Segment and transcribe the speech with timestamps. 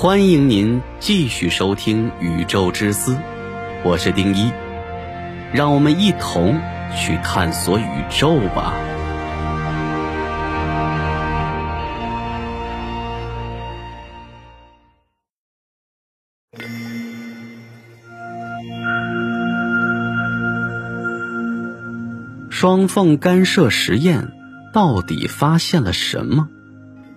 [0.00, 3.14] 欢迎您继续收听《宇宙之思》，
[3.84, 4.52] 我是丁一，
[5.52, 6.60] 让我们一同
[6.96, 8.72] 去探索宇宙吧。
[22.48, 24.28] 双缝干涉实验
[24.72, 26.48] 到底发现了什么？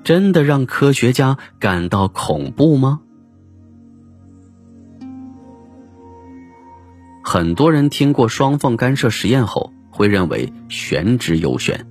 [0.04, 3.02] 真的让科学家感到恐怖吗？
[7.24, 11.86] 很多人听过双缝干涉实验后，会认为玄之又玄，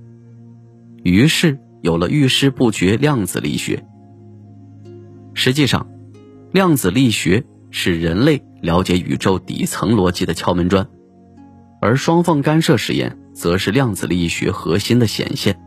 [1.03, 3.85] 于是有了遇事不决量子力学。
[5.33, 5.87] 实际上，
[6.51, 10.89] 量子力学是人类了解宇宙底层逻辑的敲门砖，
[11.81, 15.57] 而双缝干涉实验则是量子力学核心的显现。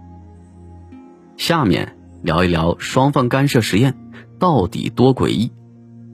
[1.38, 1.96] 下面。
[2.24, 3.95] 聊一聊双缝干涉实验
[4.38, 5.52] 到底多诡异，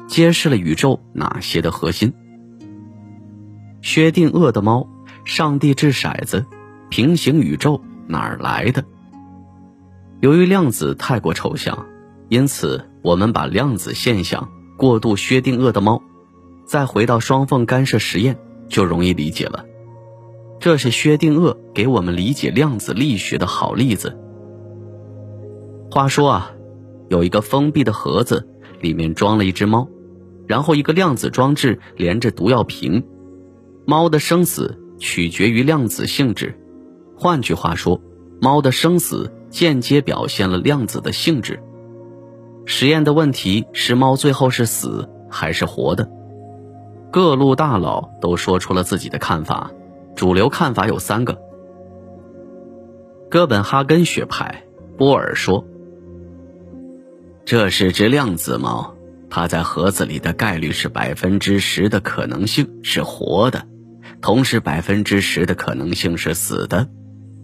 [0.09, 2.13] 揭示了宇宙哪些的核心。
[3.81, 4.89] 薛定谔的猫，
[5.25, 6.47] 上帝掷骰子，
[6.89, 8.85] 平行宇宙哪儿来的？
[10.19, 11.87] 由于量子太过抽象，
[12.29, 16.03] 因此我们把量子现象过度薛定谔的猫，
[16.67, 18.37] 再回到双缝干涉实验
[18.69, 19.65] 就容易理解了。
[20.59, 24.19] 这是薛定谔给我们理解量子力学的好例子。
[25.91, 26.53] 话说啊，
[27.09, 28.47] 有一个封闭的盒子，
[28.81, 29.89] 里面装了一只猫，
[30.47, 33.05] 然后一个量子装置连着毒药瓶。
[33.87, 36.57] 猫的生死取决于量子性质，
[37.17, 38.01] 换句话说，
[38.41, 41.61] 猫的生死间接表现了量子的性质。
[42.67, 46.09] 实验的问题是猫最后是死还是活的？
[47.11, 49.73] 各路大佬都说出了自己的看法，
[50.15, 51.37] 主流看法有三个。
[53.29, 54.63] 哥本哈根学派，
[54.97, 55.65] 波尔说。
[57.51, 58.95] 这是只量子猫，
[59.29, 63.67] 它在盒子里的概率是百分之十的可能性是活的，
[64.21, 66.89] 同时百分之十的可能性是死的，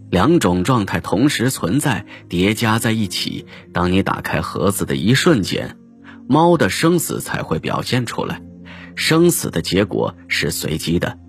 [0.09, 3.47] 两种状态同时存在，叠加在一起。
[3.73, 5.75] 当你打开盒子的一瞬间，
[6.25, 8.41] 猫的生死才会表现出来，
[8.95, 11.19] 生死的结果是随机的。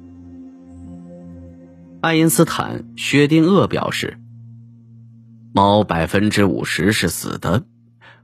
[2.00, 4.18] 爱因斯坦、薛定谔表示，
[5.52, 7.64] 猫百分之五十是死的。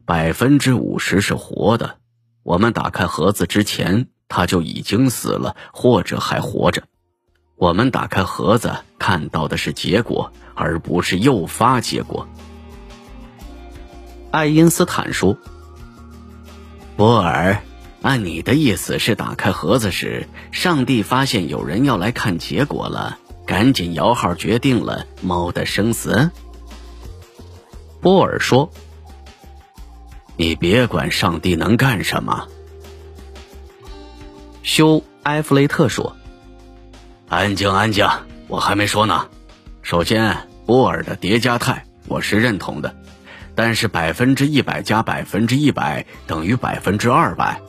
[0.07, 1.97] 百分之五十是活的，
[2.43, 6.83] 我们打开盒子之前，它就已经死了，或者还活着。
[7.57, 12.29] 我们打开盒子看到的是结果，而不是诱发结果。
[14.31, 15.39] 爱因斯坦说
[16.99, 17.63] ：“波尔，
[18.03, 26.31] 按你的意思是，打开盒子时，上帝发现有人要来看结果了，赶紧摇号决定了猫的生死。”
[28.03, 28.71] 波尔说。
[30.37, 32.49] 你别管上帝能干什么。
[34.63, 36.17] 修埃弗雷特说
[37.29, 38.09] ：“安静，安静，
[38.49, 39.29] 我还没说呢。
[39.83, 42.97] 首先，波尔的叠加态我是认同的，
[43.55, 47.61] 但是百分之一百加百分之一百等于百分之二百。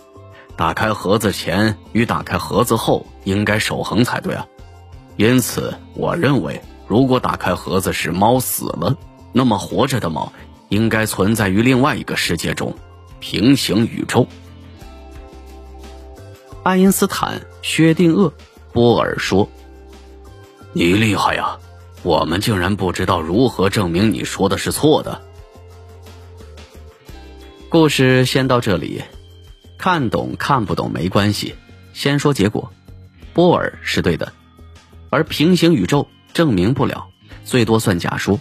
[0.56, 4.48] 打开盒子前与打开盒子后应该守恒才对啊。
[5.18, 8.98] 因此，我认为，如果打开盒子时猫死了，
[9.34, 10.34] 那么活着的猫。”
[10.70, 12.76] 应该存在于另外一个世界中，
[13.20, 14.28] 平行宇宙。
[16.64, 18.32] 爱因斯坦、薛定谔、
[18.74, 19.50] 波尔说
[20.74, 21.60] ：“你厉害呀！
[22.04, 25.22] 我们竟然不知道如何证明你说的是错的。”
[27.70, 29.04] 故事先到这里，
[29.78, 31.56] 看懂看不懂没关系，
[31.94, 32.72] 先说结果。
[33.34, 34.34] 波尔是对的，
[35.10, 37.08] 而平行宇宙证明不了，
[37.44, 38.40] 最多算假说。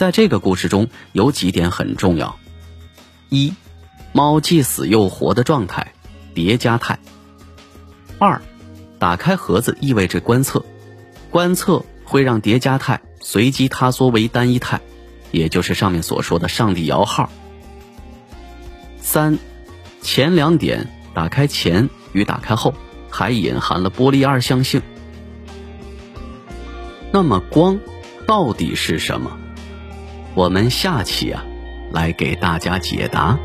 [0.00, 2.38] 在这个故事中有几点很重要：
[3.28, 3.52] 一，
[4.14, 5.92] 猫既死又活的状态，
[6.32, 6.96] 叠加态；
[8.18, 8.40] 二，
[8.98, 10.64] 打开盒子意味着观测，
[11.28, 14.80] 观测会让叠加态随机塌缩为单一态，
[15.32, 17.28] 也就是上面所说的上帝摇号；
[19.02, 19.38] 三，
[20.00, 22.72] 前两点打开前与打开后
[23.10, 24.80] 还隐含了波粒二象性。
[27.12, 27.78] 那么光
[28.26, 29.36] 到底是什么？
[30.34, 31.44] 我们下期啊，
[31.90, 33.38] 来给大家解答。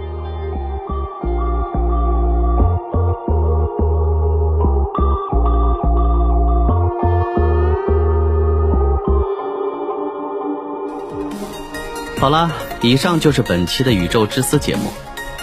[12.18, 12.50] 好了，
[12.82, 14.92] 以上就是本期的宇宙之思节目，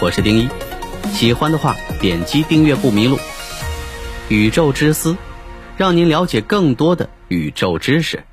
[0.01, 0.49] 我是丁一。
[1.11, 3.17] 喜欢的话，点击订阅不迷路。
[4.29, 5.15] 宇宙之思，
[5.77, 8.23] 让您了解更多的宇宙知识。